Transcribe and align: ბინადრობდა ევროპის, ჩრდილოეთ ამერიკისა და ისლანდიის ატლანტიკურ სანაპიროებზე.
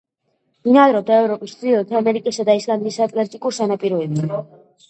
ბინადრობდა 0.67 1.19
ევროპის, 1.25 1.53
ჩრდილოეთ 1.59 1.93
ამერიკისა 2.01 2.47
და 2.49 2.57
ისლანდიის 2.63 2.99
ატლანტიკურ 3.07 3.59
სანაპიროებზე. 3.59 4.33